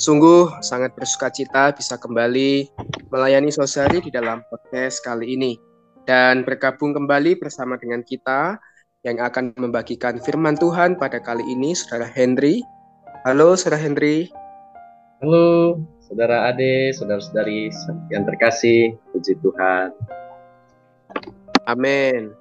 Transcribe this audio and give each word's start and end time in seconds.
Sungguh 0.00 0.48
sangat 0.64 0.96
bersuka 0.96 1.28
cita 1.28 1.76
bisa 1.76 2.00
kembali 2.00 2.72
melayani 3.12 3.52
sosial 3.52 4.00
di 4.00 4.08
dalam 4.08 4.40
podcast 4.48 5.04
kali 5.04 5.36
ini 5.36 5.60
dan 6.08 6.40
bergabung 6.40 6.96
kembali 6.96 7.36
bersama 7.36 7.76
dengan 7.76 8.00
kita 8.00 8.56
yang 9.04 9.20
akan 9.20 9.52
membagikan 9.60 10.16
firman 10.16 10.56
Tuhan 10.56 10.96
pada 10.96 11.20
kali 11.20 11.44
ini 11.44 11.76
Saudara 11.76 12.08
Henry. 12.08 12.64
Halo 13.28 13.52
Saudara 13.60 13.76
Henry. 13.76 14.32
Halo 15.20 15.76
Saudara 16.00 16.48
Ade, 16.48 16.96
Saudara-saudari 16.96 17.68
yang 18.08 18.24
terkasih, 18.24 18.96
puji 19.12 19.36
Tuhan. 19.44 19.92
Amin. 21.68 22.32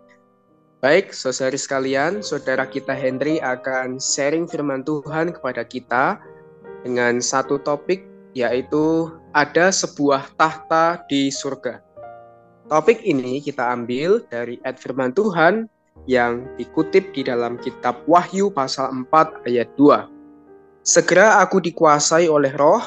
Baik, 0.80 1.12
saudari 1.12 1.60
sekalian, 1.60 2.24
saudara 2.24 2.64
kita 2.64 2.96
Henry 2.96 3.44
akan 3.44 4.00
sharing 4.00 4.48
firman 4.48 4.88
Tuhan 4.88 5.36
kepada 5.36 5.68
kita 5.68 6.24
dengan 6.84 7.20
satu 7.20 7.60
topik 7.60 8.06
yaitu 8.38 9.10
ada 9.34 9.74
sebuah 9.74 10.32
tahta 10.38 11.02
di 11.10 11.34
surga. 11.34 11.82
Topik 12.70 13.02
ini 13.02 13.42
kita 13.42 13.74
ambil 13.74 14.22
dari 14.30 14.62
ayat 14.62 14.78
firman 14.78 15.10
Tuhan 15.18 15.66
yang 16.06 16.46
dikutip 16.56 17.12
di 17.18 17.26
dalam 17.26 17.58
kitab 17.58 18.06
Wahyu 18.06 18.54
pasal 18.54 18.94
4 19.10 19.50
ayat 19.50 19.70
2. 19.74 20.86
Segera 20.86 21.42
aku 21.42 21.58
dikuasai 21.60 22.30
oleh 22.30 22.54
roh 22.54 22.82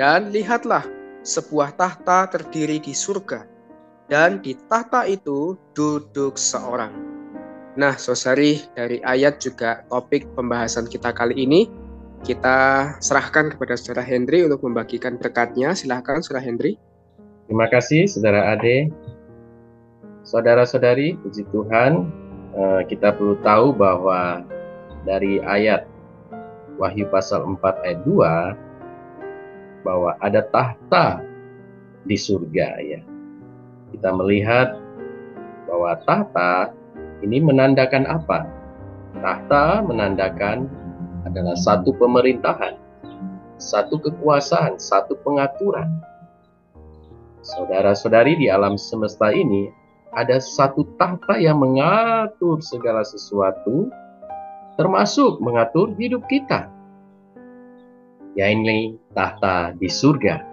dan 0.00 0.32
lihatlah 0.32 0.82
sebuah 1.22 1.76
tahta 1.76 2.32
terdiri 2.32 2.80
di 2.80 2.96
surga 2.96 3.44
dan 4.08 4.40
di 4.40 4.56
tahta 4.72 5.04
itu 5.04 5.54
duduk 5.76 6.40
seorang. 6.40 6.90
Nah, 7.78 7.94
sosari 7.94 8.64
dari 8.74 8.98
ayat 9.04 9.38
juga 9.38 9.84
topik 9.86 10.26
pembahasan 10.34 10.88
kita 10.88 11.14
kali 11.14 11.36
ini 11.36 11.68
kita 12.22 12.94
serahkan 12.98 13.54
kepada 13.54 13.78
Saudara 13.78 14.02
Hendri 14.02 14.42
untuk 14.46 14.64
membagikan 14.66 15.18
berkatnya. 15.18 15.74
Silahkan 15.74 16.22
Saudara 16.22 16.42
Hendri. 16.44 16.78
Terima 17.46 17.70
kasih 17.70 18.04
Saudara 18.10 18.52
Ade. 18.52 18.90
Saudara-saudari, 20.28 21.16
puji 21.24 21.48
Tuhan, 21.48 22.12
eh, 22.52 22.82
kita 22.84 23.16
perlu 23.16 23.40
tahu 23.40 23.72
bahwa 23.72 24.44
dari 25.08 25.40
ayat 25.40 25.88
Wahyu 26.78 27.10
pasal 27.10 27.42
4 27.42 27.82
ayat 27.82 28.00
2 28.06 28.54
bahwa 29.82 30.14
ada 30.22 30.46
tahta 30.52 31.24
di 32.06 32.14
surga 32.14 32.68
ya. 32.84 33.00
Kita 33.90 34.14
melihat 34.14 34.78
bahwa 35.66 35.98
tahta 36.06 36.70
ini 37.24 37.42
menandakan 37.42 38.06
apa? 38.06 38.46
Tahta 39.18 39.82
menandakan 39.82 40.70
adalah 41.26 41.58
satu 41.58 41.94
pemerintahan, 41.96 42.78
satu 43.58 43.98
kekuasaan, 43.98 44.78
satu 44.78 45.18
pengaturan. 45.24 45.88
Saudara-saudari 47.42 48.36
di 48.38 48.46
alam 48.52 48.76
semesta 48.76 49.32
ini 49.32 49.72
ada 50.12 50.38
satu 50.38 50.84
tahta 51.00 51.38
yang 51.38 51.58
mengatur 51.62 52.60
segala 52.60 53.02
sesuatu, 53.06 53.88
termasuk 54.76 55.40
mengatur 55.42 55.94
hidup 55.96 56.26
kita. 56.30 56.70
Ya 58.38 58.52
ini 58.52 58.94
tahta 59.16 59.74
di 59.74 59.90
surga. 59.90 60.46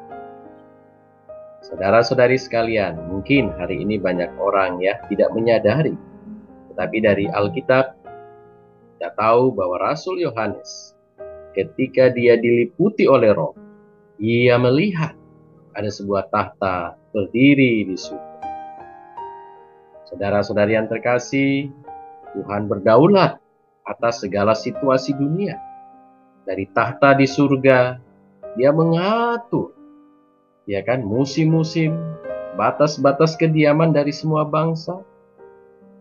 Saudara-saudari 1.66 2.38
sekalian, 2.38 3.10
mungkin 3.10 3.50
hari 3.58 3.82
ini 3.82 3.98
banyak 3.98 4.30
orang 4.38 4.78
ya 4.82 5.02
tidak 5.10 5.34
menyadari. 5.34 5.98
Tetapi 6.70 6.98
dari 7.02 7.26
Alkitab 7.26 7.95
kita 9.06 9.22
tahu 9.22 9.54
bahwa 9.54 9.78
Rasul 9.78 10.18
Yohanes 10.18 10.98
ketika 11.54 12.10
dia 12.10 12.42
diliputi 12.42 13.06
oleh 13.06 13.38
roh, 13.38 13.54
ia 14.18 14.58
melihat 14.58 15.14
ada 15.78 15.94
sebuah 15.94 16.34
tahta 16.34 16.98
berdiri 17.14 17.86
di 17.86 17.94
surga. 17.94 18.42
Saudara-saudari 20.10 20.74
yang 20.74 20.90
terkasih, 20.90 21.70
Tuhan 22.34 22.66
berdaulat 22.66 23.38
atas 23.86 24.26
segala 24.26 24.58
situasi 24.58 25.14
dunia. 25.14 25.62
Dari 26.50 26.66
tahta 26.74 27.14
di 27.14 27.30
surga, 27.30 28.02
dia 28.58 28.74
mengatur 28.74 29.70
ya 30.66 30.82
kan 30.82 31.06
musim-musim, 31.06 31.94
batas-batas 32.58 33.38
kediaman 33.38 33.94
dari 33.94 34.10
semua 34.10 34.50
bangsa 34.50 34.98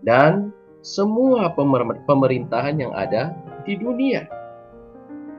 dan 0.00 0.56
semua 0.84 1.48
pemerintahan 2.04 2.76
yang 2.76 2.92
ada 2.92 3.32
di 3.64 3.80
dunia. 3.80 4.28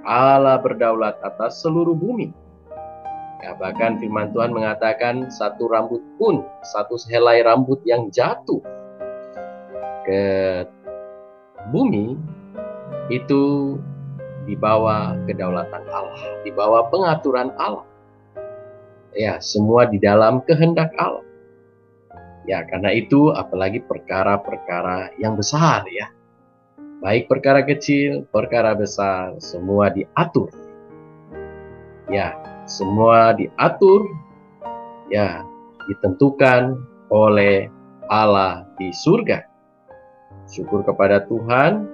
Allah 0.02 0.58
berdaulat 0.58 1.22
atas 1.22 1.62
seluruh 1.62 1.94
bumi. 1.94 2.34
Ya, 3.46 3.54
bahkan 3.54 4.02
firman 4.02 4.34
Tuhan 4.34 4.58
mengatakan 4.58 5.30
satu 5.30 5.70
rambut 5.70 6.02
pun, 6.18 6.42
satu 6.66 6.98
helai 7.14 7.46
rambut 7.46 7.78
yang 7.86 8.10
jatuh 8.10 8.58
ke 10.10 10.22
bumi 11.70 12.18
itu 13.14 13.78
di 14.50 14.58
bawah 14.58 15.14
kedaulatan 15.30 15.86
Allah, 15.94 16.42
di 16.42 16.50
bawah 16.50 16.90
pengaturan 16.90 17.54
Allah. 17.62 17.86
Ya, 19.14 19.38
semua 19.38 19.86
di 19.86 20.02
dalam 20.02 20.42
kehendak 20.50 20.90
Allah. 20.98 21.22
Ya, 22.46 22.62
karena 22.70 22.94
itu 22.94 23.34
apalagi 23.34 23.82
perkara-perkara 23.82 25.18
yang 25.18 25.34
besar 25.34 25.82
ya. 25.90 26.14
Baik 27.02 27.26
perkara 27.30 27.66
kecil, 27.66 28.26
perkara 28.30 28.78
besar, 28.78 29.38
semua 29.42 29.90
diatur. 29.90 30.54
Ya, 32.10 32.38
semua 32.70 33.34
diatur 33.34 34.06
ya 35.10 35.42
ditentukan 35.90 36.78
oleh 37.10 37.70
Allah 38.10 38.66
di 38.78 38.94
surga. 38.94 39.42
Syukur 40.46 40.86
kepada 40.86 41.26
Tuhan, 41.26 41.90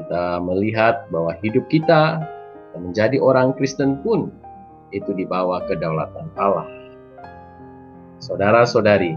kita 0.00 0.40
melihat 0.40 1.04
bahwa 1.12 1.36
hidup 1.44 1.68
kita 1.68 2.24
menjadi 2.72 3.20
orang 3.20 3.52
Kristen 3.56 4.00
pun 4.00 4.32
itu 4.96 5.12
di 5.12 5.28
bawah 5.28 5.60
kedaulatan 5.68 6.32
Allah. 6.40 6.64
Saudara-saudari, 8.20 9.16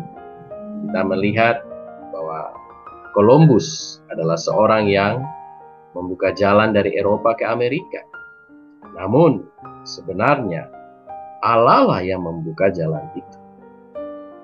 kita 0.84 1.02
melihat 1.08 1.64
bahwa 2.12 2.52
Columbus 3.16 4.00
adalah 4.12 4.36
seorang 4.36 4.92
yang 4.92 5.24
membuka 5.96 6.36
jalan 6.36 6.76
dari 6.76 6.98
Eropa 7.00 7.38
ke 7.40 7.48
Amerika. 7.48 8.04
Namun 8.98 9.48
sebenarnya 9.88 10.68
Allah 11.40 11.88
lah 11.88 12.02
yang 12.04 12.28
membuka 12.28 12.68
jalan 12.74 13.06
itu. 13.16 13.38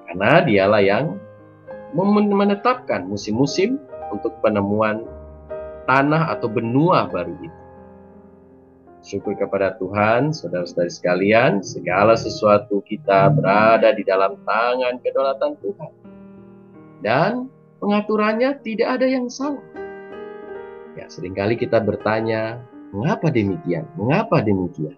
Karena 0.09 0.41
dialah 0.41 0.81
yang 0.81 1.19
menetapkan 1.94 3.06
musim-musim 3.06 3.77
untuk 4.09 4.39
penemuan 4.39 5.06
tanah 5.85 6.33
atau 6.38 6.47
benua 6.50 7.09
baru 7.09 7.35
itu. 7.42 7.62
Syukur 9.00 9.33
kepada 9.39 9.80
Tuhan, 9.80 10.35
saudara-saudari 10.35 10.92
sekalian, 10.92 11.51
segala 11.63 12.13
sesuatu 12.19 12.83
kita 12.83 13.31
berada 13.31 13.95
di 13.95 14.03
dalam 14.03 14.38
tangan 14.44 15.00
kedaulatan 15.01 15.56
Tuhan 15.63 15.98
dan 16.99 17.47
pengaturannya 17.79 18.59
tidak 18.63 18.99
ada 18.99 19.07
yang 19.07 19.31
salah. 19.31 19.63
Ya, 20.99 21.07
sering 21.07 21.31
kali 21.31 21.55
kita 21.55 21.79
bertanya, 21.79 22.59
mengapa 22.91 23.31
demikian? 23.31 23.87
Mengapa 23.95 24.43
demikian? 24.43 24.97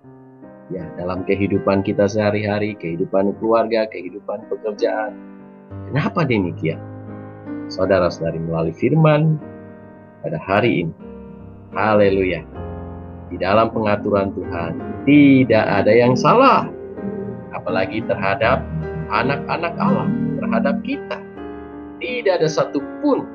Ya, 0.71 0.87
dalam 0.95 1.27
kehidupan 1.27 1.83
kita 1.83 2.07
sehari-hari, 2.07 2.79
kehidupan 2.79 3.35
keluarga, 3.37 3.85
kehidupan 3.91 4.47
pekerjaan, 4.47 5.13
kenapa 5.91 6.23
demikian? 6.23 6.79
Saudara-saudari 7.67 8.39
melalui 8.39 8.75
firman 8.75 9.35
pada 10.23 10.39
hari 10.41 10.87
ini. 10.87 10.93
Haleluya. 11.71 12.43
Di 13.31 13.39
dalam 13.39 13.71
pengaturan 13.71 14.35
Tuhan 14.35 14.71
tidak 15.07 15.63
ada 15.63 15.91
yang 15.91 16.19
salah. 16.19 16.67
Apalagi 17.51 18.03
terhadap 18.07 18.63
anak-anak 19.11 19.75
Allah, 19.79 20.07
terhadap 20.39 20.75
kita 20.83 21.19
tidak 22.01 22.41
ada 22.41 22.49
satupun 22.49 23.29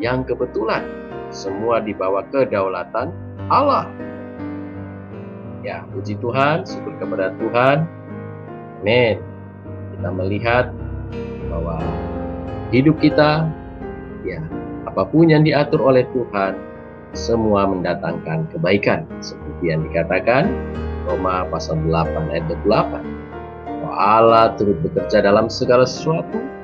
yang 0.00 0.24
kebetulan. 0.24 0.82
Semua 1.28 1.84
di 1.84 1.92
bawah 1.92 2.24
kedaulatan 2.32 3.12
Allah. 3.52 3.86
Ya, 5.60 5.84
puji 5.92 6.16
Tuhan, 6.18 6.64
syukur 6.64 6.96
kepada 6.96 7.34
Tuhan. 7.36 7.84
Amin. 8.80 9.20
Kita 9.92 10.08
melihat 10.14 10.70
bahwa 11.50 11.82
hidup 12.70 12.96
kita, 13.02 13.50
ya, 14.22 14.40
apa 14.86 15.02
pun 15.04 15.28
yang 15.28 15.42
diatur 15.42 15.82
oleh 15.82 16.06
Tuhan, 16.14 16.54
semua 17.12 17.66
mendatangkan 17.66 18.46
kebaikan. 18.54 19.08
Seperti 19.18 19.74
yang 19.74 19.82
dikatakan 19.90 20.46
Roma 21.10 21.48
pasal 21.50 21.82
8 21.82 22.30
ayat 22.30 22.46
28. 22.62 23.02
Bahwa 23.82 23.92
Allah 23.98 24.54
turut 24.54 24.78
bekerja 24.86 25.24
dalam 25.24 25.50
segala 25.50 25.82
sesuatu 25.82 26.55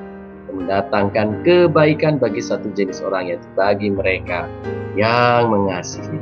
mendatangkan 0.53 1.41
kebaikan 1.41 2.21
bagi 2.21 2.39
satu 2.39 2.69
jenis 2.77 3.01
orang 3.01 3.33
yaitu 3.33 3.47
bagi 3.57 3.89
mereka 3.89 4.45
yang 4.93 5.49
mengasihi 5.49 6.21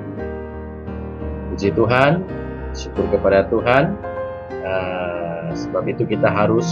Puji 1.51 1.75
Tuhan, 1.75 2.24
syukur 2.72 3.06
kepada 3.12 3.44
Tuhan. 3.51 3.92
Uh, 4.63 5.51
sebab 5.51 5.83
itu 5.92 6.07
kita 6.07 6.31
harus 6.31 6.63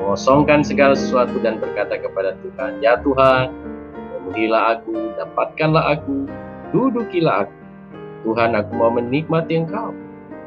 mengosongkan 0.00 0.64
segala 0.64 0.96
sesuatu 0.96 1.36
dan 1.44 1.60
berkata 1.60 2.00
kepada 2.00 2.32
Tuhan, 2.40 2.80
Ya 2.80 2.96
Tuhan, 3.04 3.52
penuhilah 3.92 4.80
aku, 4.80 5.12
dapatkanlah 5.20 5.84
aku, 5.92 6.24
dudukilah 6.72 7.44
aku. 7.44 7.56
Tuhan, 8.24 8.56
aku 8.56 8.72
mau 8.74 8.90
menikmati 8.90 9.60
Engkau. 9.60 9.92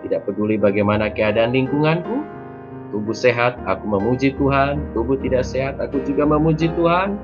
Tidak 0.02 0.26
peduli 0.26 0.58
bagaimana 0.58 1.14
keadaan 1.14 1.54
lingkunganku, 1.54 2.26
tubuh 2.90 3.16
sehat, 3.16 3.58
aku 3.66 3.86
memuji 3.86 4.34
Tuhan. 4.36 4.94
Tubuh 4.94 5.18
tidak 5.22 5.46
sehat, 5.46 5.78
aku 5.78 6.02
juga 6.06 6.26
memuji 6.26 6.70
Tuhan. 6.74 7.18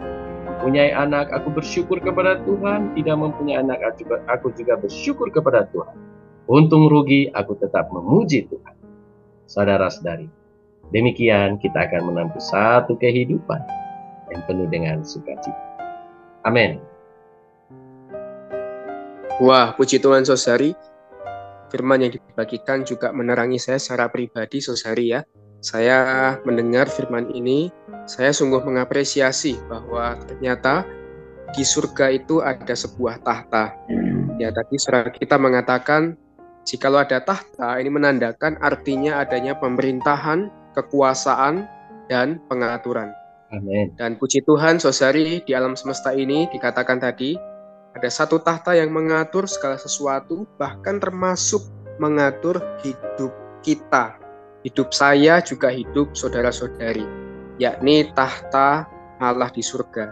Mempunyai 0.46 0.94
anak, 0.96 1.30
aku 1.34 1.52
bersyukur 1.52 2.00
kepada 2.00 2.42
Tuhan. 2.46 2.94
Tidak 2.96 3.16
mempunyai 3.18 3.62
anak, 3.62 3.82
aku 4.30 4.54
juga 4.56 4.80
bersyukur 4.80 5.30
kepada 5.30 5.68
Tuhan. 5.70 5.98
Untung 6.46 6.88
rugi, 6.88 7.34
aku 7.34 7.58
tetap 7.58 7.90
memuji 7.90 8.46
Tuhan. 8.46 8.76
Saudara-saudari, 9.50 10.30
demikian 10.94 11.58
kita 11.62 11.90
akan 11.90 12.14
menempuh 12.14 12.42
satu 12.42 12.98
kehidupan 12.98 13.62
yang 14.34 14.42
penuh 14.50 14.70
dengan 14.70 15.02
sukacita. 15.06 15.58
Amin. 16.46 16.82
Wah, 19.42 19.74
puji 19.76 20.00
Tuhan 20.00 20.24
saudari. 20.24 20.72
Firman 21.74 22.08
yang 22.08 22.14
dibagikan 22.14 22.86
juga 22.86 23.12
menerangi 23.12 23.60
saya 23.60 23.82
secara 23.82 24.08
pribadi 24.08 24.62
saudari 24.62 25.12
ya. 25.12 25.26
Saya 25.60 26.38
mendengar 26.44 26.86
firman 26.90 27.32
ini, 27.34 27.74
saya 28.06 28.32
sungguh 28.32 28.62
mengapresiasi 28.62 29.58
bahwa 29.66 30.20
ternyata 30.26 30.86
di 31.54 31.64
surga 31.66 32.12
itu 32.14 32.42
ada 32.44 32.74
sebuah 32.76 33.22
tahta. 33.26 33.74
Ya 34.36 34.52
tadi 34.52 34.76
saudara 34.78 35.10
kita 35.10 35.40
mengatakan 35.40 36.20
Jikalau 36.66 36.98
ada 36.98 37.22
tahta, 37.22 37.78
ini 37.78 37.94
menandakan 37.94 38.58
artinya 38.58 39.22
adanya 39.22 39.54
pemerintahan, 39.54 40.50
kekuasaan, 40.74 41.70
dan 42.10 42.42
pengaturan. 42.50 43.14
Amin. 43.54 43.94
Dan 43.94 44.18
puji 44.18 44.42
Tuhan, 44.42 44.82
saudari, 44.82 45.46
di 45.46 45.54
alam 45.54 45.78
semesta 45.78 46.18
ini 46.18 46.50
dikatakan 46.50 46.98
tadi, 46.98 47.38
ada 47.94 48.10
satu 48.10 48.42
tahta 48.42 48.74
yang 48.74 48.90
mengatur 48.90 49.46
segala 49.46 49.78
sesuatu, 49.78 50.50
bahkan 50.58 50.98
termasuk 50.98 51.62
mengatur 52.02 52.58
hidup 52.82 53.30
kita. 53.62 54.18
Hidup 54.66 54.90
saya 54.90 55.46
juga 55.46 55.70
hidup 55.70 56.18
saudara-saudari, 56.18 57.06
yakni 57.62 58.10
tahta 58.18 58.90
Allah 59.22 59.54
di 59.54 59.62
surga. 59.62 60.10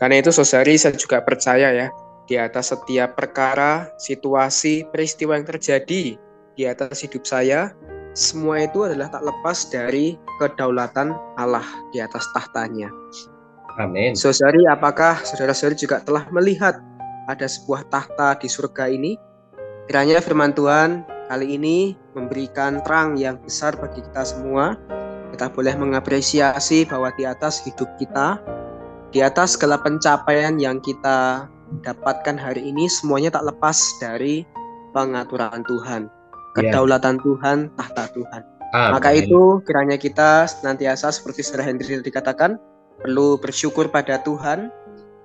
Karena 0.00 0.24
itu 0.24 0.32
saudari, 0.32 0.80
saya 0.80 0.96
juga 0.96 1.20
percaya 1.20 1.68
ya, 1.76 1.92
di 2.24 2.40
atas 2.40 2.72
setiap 2.72 3.12
perkara, 3.12 3.92
situasi, 4.00 4.88
peristiwa 4.88 5.36
yang 5.36 5.44
terjadi 5.44 6.16
di 6.56 6.62
atas 6.64 7.04
hidup 7.04 7.28
saya, 7.28 7.76
semua 8.16 8.64
itu 8.64 8.88
adalah 8.88 9.12
tak 9.12 9.20
lepas 9.20 9.68
dari 9.68 10.16
kedaulatan 10.40 11.12
Allah 11.36 11.66
di 11.92 12.00
atas 12.00 12.24
tahtanya. 12.32 12.88
Amin. 13.76 14.16
Saudari, 14.16 14.64
apakah 14.64 15.20
saudara-saudari 15.28 15.76
juga 15.76 16.00
telah 16.00 16.24
melihat 16.32 16.80
ada 17.28 17.44
sebuah 17.44 17.84
tahta 17.92 18.40
di 18.40 18.48
surga 18.48 18.88
ini? 18.88 19.20
Kiranya 19.92 20.24
firman 20.24 20.56
Tuhan 20.56 21.17
kali 21.28 21.60
ini 21.60 21.92
memberikan 22.16 22.80
terang 22.82 23.20
yang 23.20 23.36
besar 23.44 23.76
bagi 23.76 24.00
kita 24.00 24.24
semua. 24.24 24.74
Kita 25.36 25.52
boleh 25.52 25.76
mengapresiasi 25.76 26.88
bahwa 26.88 27.12
di 27.14 27.28
atas 27.28 27.62
hidup 27.62 27.86
kita, 28.00 28.40
di 29.12 29.20
atas 29.20 29.54
segala 29.54 29.78
pencapaian 29.78 30.56
yang 30.56 30.80
kita 30.80 31.46
dapatkan 31.84 32.40
hari 32.40 32.72
ini 32.72 32.88
semuanya 32.88 33.28
tak 33.28 33.44
lepas 33.44 33.76
dari 34.00 34.42
pengaturan 34.96 35.62
Tuhan, 35.68 36.08
ya. 36.08 36.52
kedaulatan 36.56 37.20
yeah. 37.20 37.24
Tuhan, 37.28 37.58
tahta 37.76 38.04
Tuhan. 38.16 38.42
Amin. 38.72 38.92
Maka 38.96 39.08
itu 39.16 39.64
kiranya 39.64 39.96
kita 39.96 40.44
senantiasa 40.48 41.12
seperti 41.12 41.40
Saudara 41.40 41.68
Hendri 41.68 42.00
dikatakan 42.04 42.60
perlu 43.00 43.40
bersyukur 43.40 43.88
pada 43.88 44.20
Tuhan. 44.24 44.72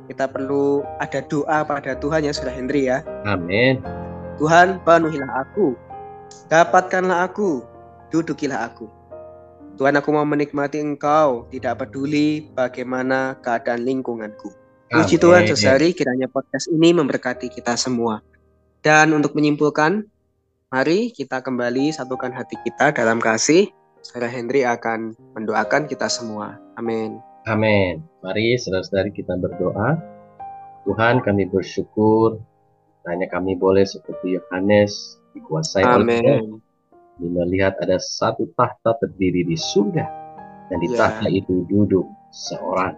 Kita 0.03 0.27
perlu 0.27 0.83
ada 0.99 1.23
doa 1.23 1.63
pada 1.63 1.95
Tuhan 1.95 2.27
ya 2.27 2.35
Saudara 2.35 2.59
Hendri 2.59 2.91
ya. 2.91 3.03
Amin. 3.23 3.79
Tuhan 4.39 4.83
penuhilah 4.83 5.47
aku, 5.47 5.75
dapatkanlah 6.49 7.25
aku, 7.27 7.65
dudukilah 8.13 8.69
aku. 8.69 8.87
Tuhan 9.73 9.97
aku 9.97 10.13
mau 10.13 10.21
menikmati 10.21 10.77
Engkau, 10.77 11.49
tidak 11.49 11.81
peduli 11.81 12.53
bagaimana 12.53 13.41
keadaan 13.41 13.81
lingkunganku. 13.81 14.53
Puji 14.93 15.17
Tuhan 15.17 15.49
sesari 15.49 15.97
kiranya 15.97 16.29
podcast 16.29 16.69
ini 16.69 16.93
memberkati 16.93 17.49
kita 17.49 17.73
semua. 17.73 18.21
Dan 18.85 19.17
untuk 19.17 19.33
menyimpulkan, 19.33 20.05
mari 20.69 21.09
kita 21.09 21.41
kembali 21.41 21.89
satukan 21.89 22.29
hati 22.29 22.61
kita 22.61 22.93
dalam 22.93 23.17
kasih. 23.17 23.73
Saudara 24.05 24.29
Henry 24.29 24.61
akan 24.61 25.17
mendoakan 25.33 25.89
kita 25.89 26.05
semua. 26.05 26.61
Amin. 26.77 27.17
Amin. 27.49 28.05
Mari 28.21 28.53
saudara-saudari 28.61 29.09
kita 29.09 29.33
berdoa. 29.41 29.97
Tuhan 30.85 31.25
kami 31.25 31.49
bersyukur 31.49 32.37
hanya 33.09 33.25
kami 33.31 33.57
boleh 33.57 33.87
seperti 33.87 34.37
Yohanes 34.37 35.17
dikuasai 35.33 35.83
oleh. 35.83 36.41
Melihat 37.21 37.77
ada 37.77 38.01
satu 38.01 38.49
tahta 38.57 38.97
terdiri 38.97 39.45
di 39.45 39.53
surga 39.53 40.05
dan 40.73 40.77
di 40.81 40.89
yeah. 40.89 40.97
tahta 40.97 41.27
itu 41.29 41.61
duduk 41.69 42.09
seorang 42.33 42.97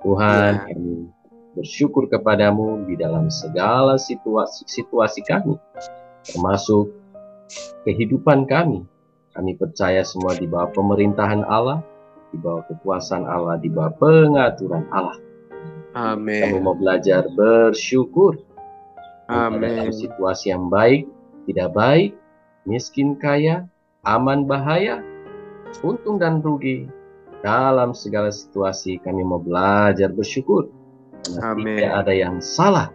Tuhan, 0.00 0.52
ya. 0.56 0.64
kami 0.72 1.08
bersyukur 1.56 2.08
kepadamu 2.08 2.88
di 2.88 2.96
dalam 2.96 3.28
segala 3.28 4.00
situasi 4.00 4.64
situasi 4.64 5.20
kami, 5.24 5.60
termasuk 6.24 6.88
kehidupan 7.84 8.48
kami. 8.48 8.84
Kami 9.30 9.54
percaya 9.54 10.02
semua 10.02 10.34
di 10.34 10.48
bawah 10.48 10.74
pemerintahan 10.74 11.46
Allah, 11.46 11.84
di 12.34 12.38
bawah 12.40 12.66
kekuasaan 12.66 13.24
Allah, 13.28 13.60
di 13.62 13.70
bawah 13.70 13.94
pengaturan 14.00 14.84
Allah. 14.90 15.16
Amin. 15.94 16.42
Kami 16.42 16.58
mau 16.64 16.74
belajar 16.74 17.30
bersyukur. 17.30 18.40
Amin. 19.30 19.62
Dalam 19.62 19.94
situasi 19.94 20.50
yang 20.50 20.66
baik, 20.66 21.06
tidak 21.50 21.74
baik, 21.74 22.10
miskin 22.64 23.18
kaya, 23.18 23.66
aman 24.06 24.46
bahaya, 24.46 25.02
untung 25.82 26.16
dan 26.22 26.38
rugi, 26.40 26.86
dalam 27.40 27.96
segala 27.96 28.28
situasi 28.28 29.00
kami 29.00 29.24
mau 29.24 29.40
belajar 29.40 30.12
bersyukur. 30.12 30.68
Karena 31.24 31.52
Amin. 31.52 31.76
tidak 31.76 31.92
ada 32.04 32.12
yang 32.16 32.36
salah. 32.40 32.88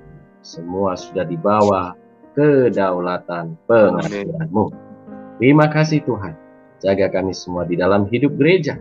Semua 0.46 0.94
sudah 0.94 1.26
dibawa 1.26 1.98
kedaulatan 2.38 3.58
pengaturanmu. 3.66 4.66
Terima 5.42 5.66
kasih 5.70 6.06
Tuhan. 6.06 6.34
Jaga 6.82 7.10
kami 7.10 7.34
semua 7.34 7.66
di 7.66 7.74
dalam 7.74 8.06
hidup 8.06 8.38
gereja. 8.38 8.78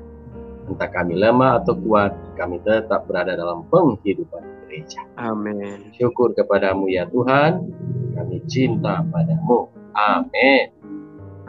Entah 0.64 0.88
kami 0.88 1.16
lemah 1.16 1.60
atau 1.60 1.76
kuat, 1.76 2.12
kami 2.40 2.60
tetap 2.64 3.04
berada 3.08 3.36
dalam 3.36 3.64
penghidupan 3.68 4.64
gereja. 4.64 5.00
Amin. 5.20 5.92
Syukur 5.96 6.32
kepadamu 6.32 6.88
ya 6.88 7.08
Tuhan. 7.08 7.68
Kami 8.14 8.38
cinta 8.46 9.02
padamu. 9.10 9.66
Amin. 9.94 10.70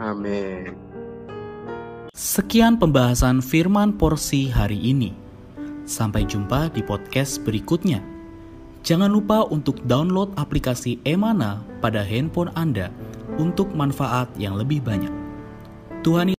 Amin. 0.02 0.74
Sekian 2.10 2.74
pembahasan 2.74 3.38
firman 3.38 3.94
porsi 3.94 4.50
hari 4.50 4.76
ini. 4.82 5.14
Sampai 5.86 6.26
jumpa 6.26 6.74
di 6.74 6.82
podcast 6.82 7.38
berikutnya. 7.46 8.02
Jangan 8.82 9.10
lupa 9.10 9.46
untuk 9.46 9.78
download 9.86 10.34
aplikasi 10.34 10.98
Emana 11.06 11.62
pada 11.78 12.02
handphone 12.02 12.50
Anda 12.58 12.90
untuk 13.38 13.70
manfaat 13.70 14.26
yang 14.34 14.58
lebih 14.58 14.82
banyak. 14.82 15.10
Tuhan 16.02 16.30